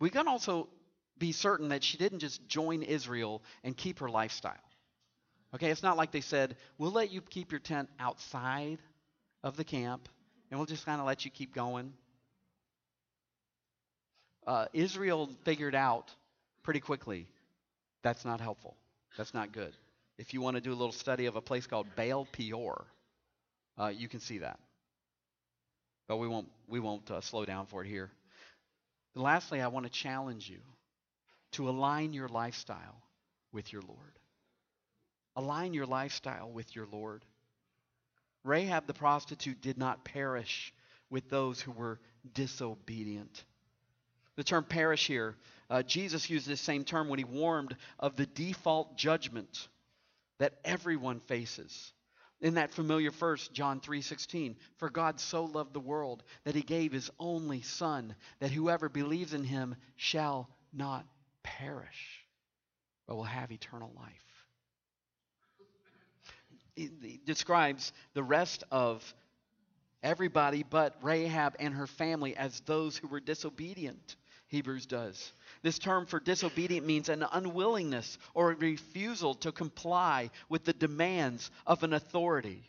[0.00, 0.68] We can also
[1.18, 4.54] be certain that she didn't just join Israel and keep her lifestyle.
[5.54, 8.78] Okay, it's not like they said, we'll let you keep your tent outside
[9.44, 10.08] of the camp
[10.50, 11.92] and we'll just kind of let you keep going
[14.46, 16.10] uh, Israel figured out
[16.62, 17.26] pretty quickly
[18.02, 18.76] that's not helpful.
[19.16, 19.72] That's not good.
[20.18, 22.84] If you want to do a little study of a place called Baal Peor,
[23.78, 24.58] uh, you can see that.
[26.06, 28.10] But we won't, we won't uh, slow down for it here.
[29.14, 30.60] And lastly, I want to challenge you
[31.52, 33.02] to align your lifestyle
[33.52, 34.18] with your Lord.
[35.36, 37.24] Align your lifestyle with your Lord.
[38.44, 40.74] Rahab the prostitute did not perish
[41.10, 41.98] with those who were
[42.34, 43.44] disobedient.
[44.36, 45.36] The term perish here,
[45.70, 49.68] uh, Jesus used this same term when he warned of the default judgment
[50.38, 51.92] that everyone faces.
[52.40, 56.92] In that familiar verse, John 3:16, for God so loved the world that he gave
[56.92, 61.06] his only son that whoever believes in him shall not
[61.42, 62.24] perish
[63.06, 64.46] but will have eternal life.
[66.76, 69.14] It describes the rest of
[70.02, 74.16] everybody but Rahab and her family as those who were disobedient.
[74.54, 75.32] Hebrews does.
[75.62, 81.50] This term for disobedient means an unwillingness or a refusal to comply with the demands
[81.66, 82.62] of an authority.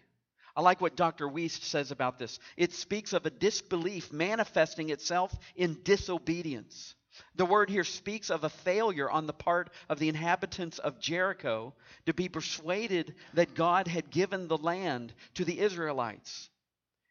[0.55, 1.27] I like what Dr.
[1.27, 2.39] Wuest says about this.
[2.57, 6.95] It speaks of a disbelief manifesting itself in disobedience.
[7.35, 11.75] The word here speaks of a failure on the part of the inhabitants of Jericho
[12.07, 16.49] to be persuaded that God had given the land to the Israelites,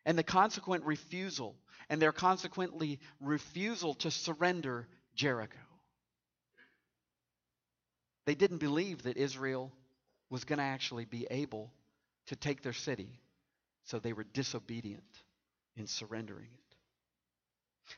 [0.05, 1.55] and the consequent refusal
[1.89, 5.59] and their consequently refusal to surrender Jericho.
[8.27, 9.73] They didn't believe that Israel
[10.31, 11.71] was going to actually be able
[12.27, 13.21] to take their city,
[13.85, 15.05] so they were disobedient
[15.77, 16.77] in surrendering it.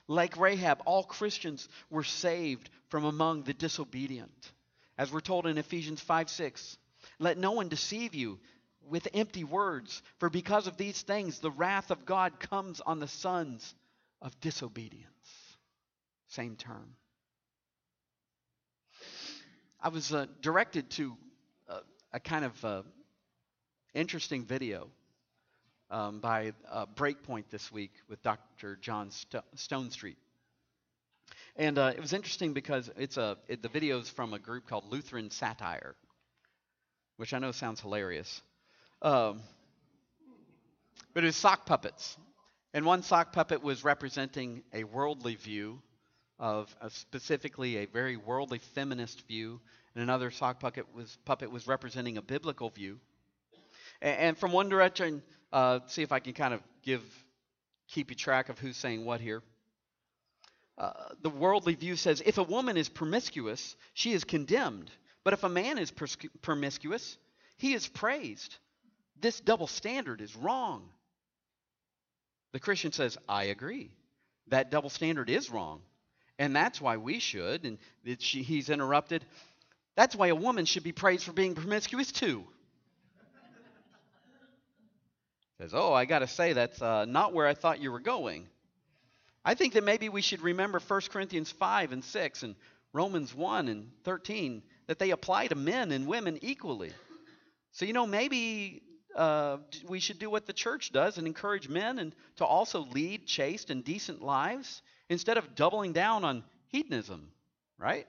[0.09, 4.53] Like Rahab, all Christians were saved from among the disobedient.
[4.99, 6.78] As we're told in Ephesians 5 6,
[7.18, 8.41] let no one deceive you
[8.89, 13.09] with empty words, for because of these things the wrath of God comes on the
[13.09, 13.74] sons
[14.22, 15.07] of disobedience.
[16.28, 16.95] Same term.
[19.80, 21.16] I was uh, directed to
[21.68, 21.80] uh,
[22.12, 22.82] a kind of uh,
[23.95, 24.89] interesting video
[25.91, 28.76] um, by uh, Breakpoint this week with Dr.
[28.76, 30.16] John St- Stonestreet.
[31.57, 34.66] And uh, it was interesting because it's a it, the video is from a group
[34.66, 35.95] called Lutheran Satire,
[37.16, 38.43] which I know sounds hilarious.
[39.03, 39.42] Um,
[41.14, 42.16] but it was sock puppets.
[42.74, 45.80] And one sock puppet was representing a worldly view
[46.38, 49.61] of a specifically a very worldly feminist view,
[49.94, 52.99] and another sock puppet was, puppet was representing a biblical view.
[54.03, 57.03] And, and from one direction, uh, Uh, see if I can kind of give
[57.88, 59.42] keep you track of who's saying what here.
[60.76, 60.92] Uh,
[61.22, 64.90] the worldly view says if a woman is promiscuous, she is condemned.
[65.24, 67.18] But if a man is pers- promiscuous,
[67.57, 68.59] he is praised.
[69.21, 70.89] This double standard is wrong.
[72.53, 73.91] The Christian says, I agree.
[74.49, 75.81] That double standard is wrong.
[76.39, 77.64] And that's why we should.
[77.64, 77.79] And
[78.19, 79.25] she, he's interrupted.
[79.95, 82.45] That's why a woman should be praised for being promiscuous too.
[85.59, 88.47] Says, oh, I got to say, that's uh, not where I thought you were going.
[89.43, 92.57] I think that maybe we should remember 1 Corinthians 5 and 6 and
[92.93, 96.93] Romans 1 and 13 that they apply to men and women equally.
[97.73, 98.83] So, you know, maybe
[99.17, 99.59] uh,
[99.89, 103.71] we should do what the church does and encourage men and to also lead chaste
[103.71, 107.29] and decent lives instead of doubling down on hedonism,
[107.79, 108.07] right?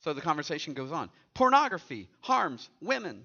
[0.00, 1.10] So the conversation goes on.
[1.34, 3.24] Pornography harms women.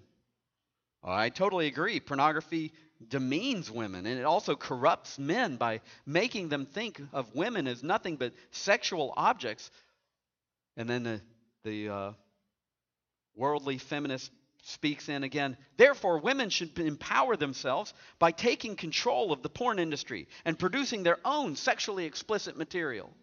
[1.04, 2.00] I totally agree.
[2.00, 2.74] Pornography
[3.08, 8.16] demeans women and it also corrupts men by making them think of women as nothing
[8.16, 9.70] but sexual objects.
[10.76, 11.22] And then the,
[11.64, 12.12] the uh,
[13.36, 14.32] worldly feminist
[14.66, 15.58] speaks in again.
[15.78, 21.20] Therefore, women should empower themselves by taking control of the porn industry and producing their
[21.24, 23.14] own sexually explicit material.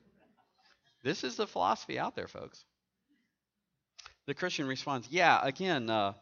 [1.03, 2.65] This is the philosophy out there, folks.
[4.27, 6.15] The Christian responds, Yeah, again, uh,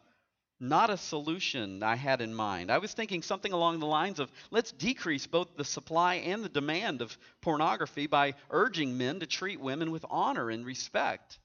[0.58, 2.70] not a solution I had in mind.
[2.70, 6.48] I was thinking something along the lines of let's decrease both the supply and the
[6.48, 11.38] demand of pornography by urging men to treat women with honor and respect,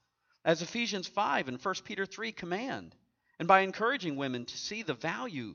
[0.46, 2.94] as Ephesians 5 and 1 Peter 3 command
[3.38, 5.54] and by encouraging women to see the value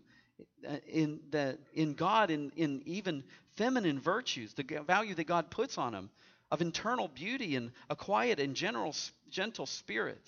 [0.68, 3.24] uh, in the in God in in even
[3.56, 6.10] feminine virtues, the value that God puts on them
[6.52, 8.94] of internal beauty and a quiet and general
[9.30, 10.22] gentle spirit,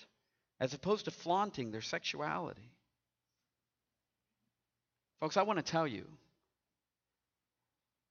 [0.59, 2.71] as opposed to flaunting their sexuality.
[5.19, 6.05] Folks, I want to tell you,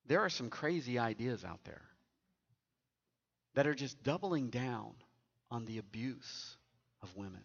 [0.07, 1.83] there are some crazy ideas out there
[3.55, 4.93] that are just doubling down
[5.51, 6.57] on the abuse
[7.03, 7.45] of women.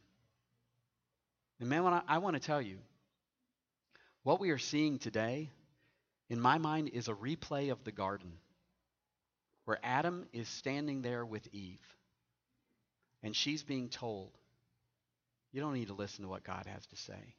[1.60, 2.78] And man, I, I want to tell you,
[4.24, 5.50] what we are seeing today,
[6.30, 8.34] in my mind, is a replay of the garden
[9.66, 11.82] where Adam is standing there with Eve.
[13.24, 14.32] And she's being told,
[15.52, 17.36] you don't need to listen to what God has to say.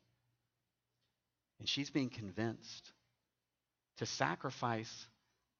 [1.58, 2.92] And she's being convinced
[3.98, 5.06] to sacrifice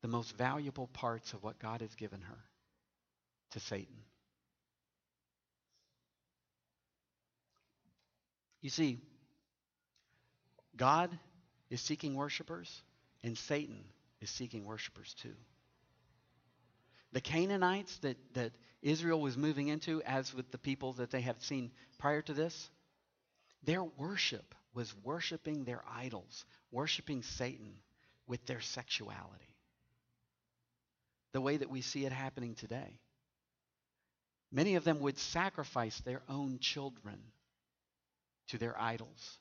[0.02, 2.38] the most valuable parts of what God has given her
[3.52, 3.96] to Satan.
[8.60, 8.98] You see,
[10.76, 11.16] God
[11.70, 12.82] is seeking worshipers,
[13.22, 13.84] and Satan
[14.20, 15.34] is seeking worshipers too.
[17.12, 18.52] The Canaanites that, that
[18.82, 22.70] Israel was moving into, as with the people that they have seen prior to this,
[23.64, 27.74] their worship was worshiping their idols, worshiping Satan
[28.26, 29.56] with their sexuality.
[31.32, 33.00] The way that we see it happening today.
[34.50, 37.20] Many of them would sacrifice their own children
[38.48, 39.38] to their idols,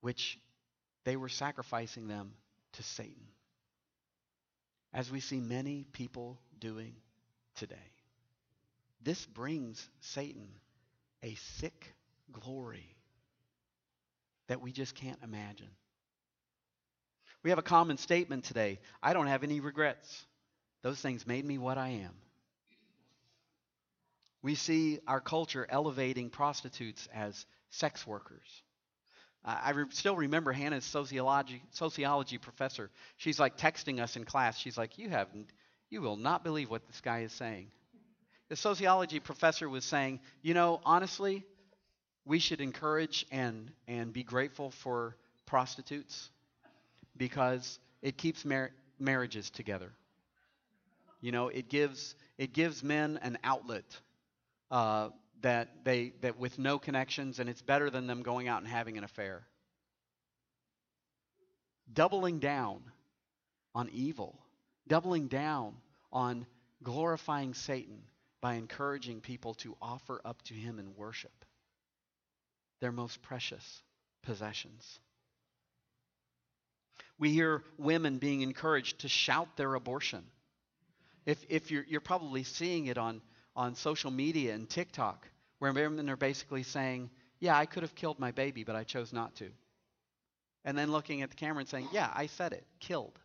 [0.00, 0.38] which
[1.04, 2.32] they were sacrificing them
[2.74, 3.26] to Satan,
[4.92, 6.94] as we see many people doing
[7.56, 7.76] today.
[9.02, 10.48] This brings Satan
[11.22, 11.94] a sick
[12.32, 12.96] glory
[14.48, 15.70] that we just can't imagine.
[17.42, 20.26] We have a common statement today I don't have any regrets.
[20.82, 22.14] Those things made me what I am.
[24.42, 28.62] We see our culture elevating prostitutes as sex workers.
[29.44, 32.90] I re- still remember Hannah's sociology sociology professor.
[33.16, 34.58] She's like texting us in class.
[34.58, 35.28] She's like, "You have,
[35.90, 37.70] you will not believe what this guy is saying."
[38.48, 41.46] The sociology professor was saying, "You know, honestly,
[42.26, 45.16] we should encourage and and be grateful for
[45.46, 46.30] prostitutes
[47.16, 49.92] because it keeps mar- marriages together.
[51.20, 53.84] You know, it gives it gives men an outlet
[54.70, 55.10] uh,
[55.42, 58.98] that they that with no connections and it's better than them going out and having
[58.98, 59.42] an affair.
[61.92, 62.82] Doubling down
[63.74, 64.38] on evil.
[64.86, 65.74] Doubling down
[66.12, 66.46] on
[66.82, 68.02] glorifying satan
[68.40, 71.44] by encouraging people to offer up to him in worship
[72.80, 73.82] their most precious
[74.22, 74.98] possessions.
[77.18, 80.24] We hear women being encouraged to shout their abortion.
[81.26, 83.20] If, if you're, you're probably seeing it on
[83.60, 88.18] on social media and TikTok where women are basically saying, Yeah, I could have killed
[88.18, 89.50] my baby, but I chose not to.
[90.64, 93.18] And then looking at the camera and saying, Yeah, I said it, killed.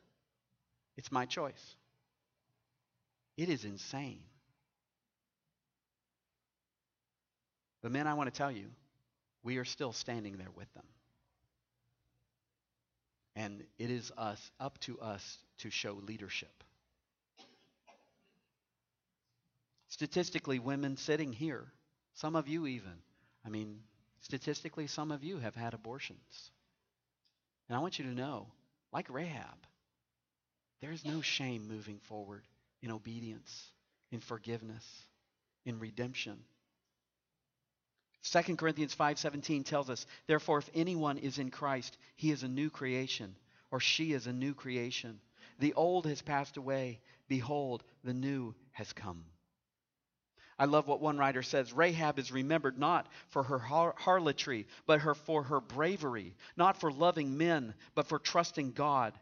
[0.98, 1.76] It's my choice.
[3.38, 4.20] It is insane.
[7.82, 8.66] But, men, I want to tell you,
[9.42, 10.86] we are still standing there with them.
[13.38, 16.64] And it is us up to us to show leadership.
[19.96, 21.72] Statistically, women sitting here,
[22.16, 23.02] some of you even,
[23.46, 23.82] I mean,
[24.20, 26.52] statistically, some of you have had abortions.
[27.70, 28.48] And I want you to know,
[28.92, 29.56] like Rahab,
[30.82, 32.44] there is no shame moving forward
[32.82, 33.72] in obedience,
[34.12, 34.86] in forgiveness,
[35.64, 36.44] in redemption.
[38.24, 42.70] 2 Corinthians 5:17 tells us, "Therefore if anyone is in Christ, he is a new
[42.70, 43.34] creation,
[43.72, 45.22] or she is a new creation.
[45.60, 49.32] The old has passed away; behold, the new has come."
[50.58, 55.02] I love what one writer says Rahab is remembered not for her har- harlotry, but
[55.02, 59.20] her, for her bravery, not for loving men, but for trusting God.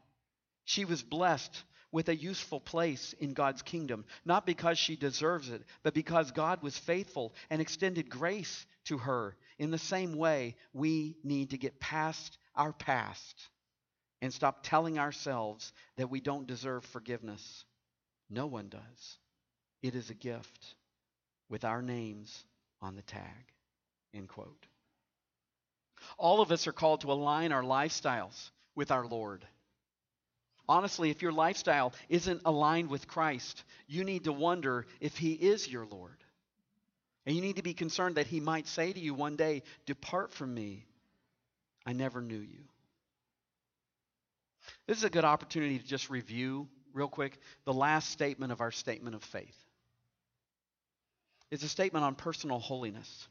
[0.65, 5.63] She was blessed with a useful place in God's kingdom, not because she deserves it,
[5.81, 9.36] but because God was faithful and extended grace to her.
[9.57, 13.49] In the same way, we need to get past our past
[14.21, 17.65] and stop telling ourselves that we don't deserve forgiveness.
[18.29, 19.17] No one does.
[19.81, 20.75] It is a gift
[21.54, 22.45] with our names
[22.82, 23.22] on the tag.
[24.12, 24.66] End quote.
[26.18, 29.45] All of us are called to align our lifestyles with our Lord.
[30.68, 35.72] Honestly, if your lifestyle isn't aligned with Christ, you need to wonder if He is
[35.72, 36.18] your Lord.
[37.28, 40.34] And you need to be concerned that He might say to you one day, Depart
[40.34, 40.88] from me,
[41.86, 42.64] I never knew you.
[44.88, 48.72] This is a good opportunity to just review, real quick, the last statement of our
[48.72, 49.62] statement of faith.
[51.54, 53.28] It's a statement on personal holiness.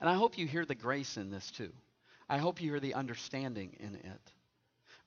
[0.00, 1.72] And I hope you hear the grace in this too.
[2.28, 4.32] I hope you hear the understanding in it.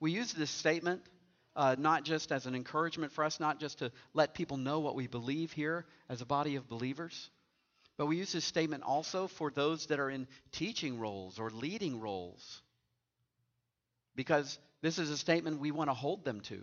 [0.01, 1.03] We use this statement
[1.55, 4.95] uh, not just as an encouragement for us, not just to let people know what
[4.95, 7.29] we believe here as a body of believers,
[7.95, 12.01] but we use this statement also for those that are in teaching roles or leading
[12.01, 12.61] roles.
[14.17, 16.61] Because this is a statement we want to hold them to,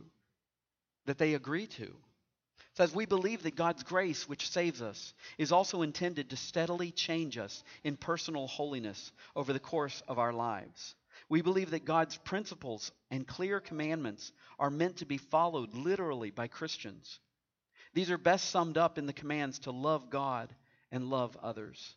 [1.06, 1.94] that they agree to.
[2.74, 7.36] Says, We believe that God's grace, which saves us, is also intended to steadily change
[7.36, 10.94] us in personal holiness over the course of our lives.
[11.28, 16.48] We believe that God's principles and clear commandments are meant to be followed literally by
[16.48, 17.20] Christians.
[17.94, 20.54] These are best summed up in the commands to love God
[20.90, 21.94] and love others.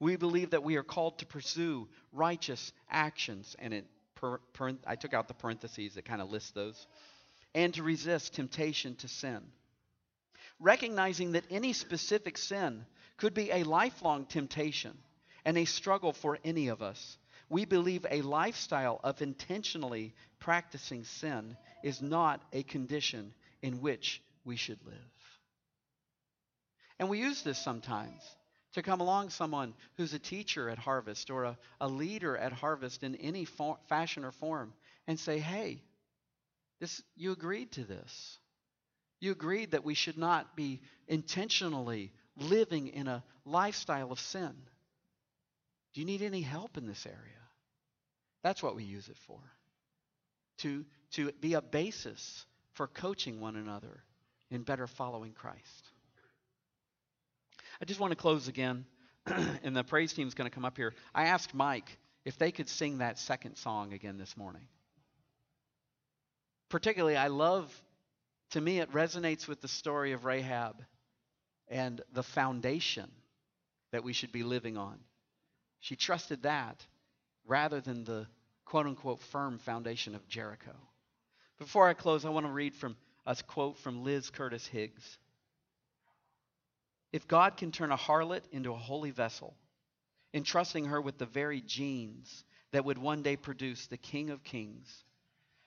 [0.00, 4.96] We believe that we are called to pursue righteous actions, and it, per, per, I
[4.96, 6.86] took out the parentheses that kind of list those,
[7.54, 9.42] and to resist temptation to sin.
[10.62, 12.86] Recognizing that any specific sin
[13.18, 14.96] could be a lifelong temptation
[15.44, 17.18] and a struggle for any of us
[17.52, 21.54] we believe a lifestyle of intentionally practicing sin
[21.84, 24.96] is not a condition in which we should live.
[26.98, 28.22] And we use this sometimes
[28.72, 33.02] to come along someone who's a teacher at Harvest or a, a leader at Harvest
[33.02, 33.46] in any
[33.86, 34.72] fashion or form
[35.06, 35.82] and say, hey,
[36.80, 38.38] this, you agreed to this.
[39.22, 44.52] You agreed that we should not be intentionally living in a lifestyle of sin.
[45.94, 47.16] Do you need any help in this area?
[48.42, 49.38] That's what we use it for.
[50.58, 54.02] To, to be a basis for coaching one another
[54.50, 55.88] in better following Christ.
[57.80, 58.86] I just want to close again,
[59.62, 60.94] and the praise team is going to come up here.
[61.14, 64.66] I asked Mike if they could sing that second song again this morning.
[66.70, 67.72] Particularly, I love,
[68.52, 70.82] to me, it resonates with the story of Rahab
[71.68, 73.10] and the foundation
[73.92, 74.98] that we should be living on.
[75.80, 76.86] She trusted that
[77.46, 78.26] rather than the
[78.66, 80.74] quote unquote firm foundation of Jericho.
[81.58, 82.96] Before I close, I want to read from
[83.26, 85.18] a quote from Liz Curtis Higgs.
[87.10, 89.54] If God can turn a harlot into a holy vessel,
[90.34, 95.04] entrusting her with the very genes that would one day produce the King of Kings,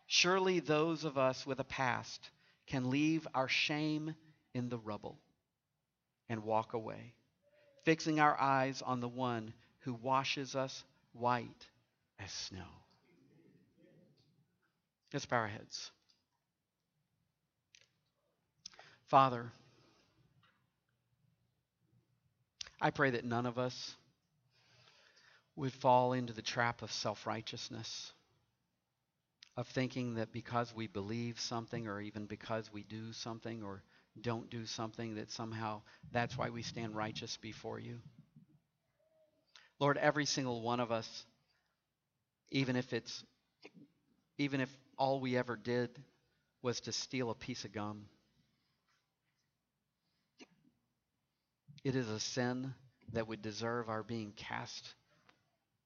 [0.06, 2.30] surely those of us with a past
[2.68, 4.16] can leave our shame
[4.53, 5.20] in the rubble
[6.30, 7.13] and walk away,
[7.84, 11.68] fixing our eyes on the one who washes us white
[12.20, 12.66] as snow.
[15.13, 15.91] Let's bow our heads.
[19.07, 19.51] Father,
[22.82, 23.95] I pray that none of us
[25.55, 28.11] would fall into the trap of self righteousness,
[29.58, 33.84] of thinking that because we believe something or even because we do something or
[34.22, 35.82] don't do something, that somehow
[36.12, 37.99] that's why we stand righteous before you.
[39.80, 41.26] Lord, every single one of us,
[42.51, 43.24] even if it's
[44.38, 45.89] even if all we ever did
[46.62, 48.06] was to steal a piece of gum,
[51.84, 52.74] it is a sin
[53.14, 54.95] that would deserve our being cast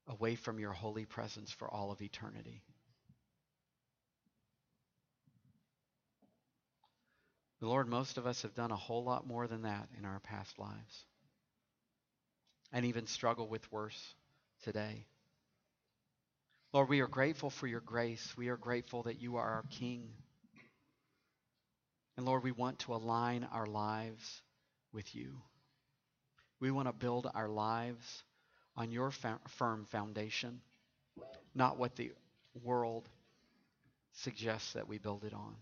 [0.07, 2.63] away from your holy presence for all of eternity.
[7.61, 10.57] Lord, most of us have done a whole lot more than that in our past
[10.57, 11.05] lives
[12.71, 14.15] and even struggle with worse
[14.63, 15.05] today.
[16.71, 18.33] Lord, we are grateful for your grace.
[18.37, 20.09] We are grateful that you are our King.
[22.15, 24.41] And Lord, we want to align our lives
[24.93, 25.41] with you.
[26.59, 28.23] We want to build our lives
[28.75, 29.11] on your
[29.47, 30.61] firm foundation,
[31.55, 32.11] not what the
[32.63, 33.09] world
[34.13, 35.55] suggests that we build it on.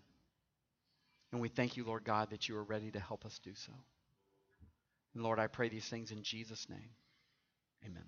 [1.32, 3.74] And we thank you, Lord God, that you are ready to help us do so.
[5.14, 6.90] And Lord, I pray these things in Jesus' name.
[7.86, 8.06] Amen.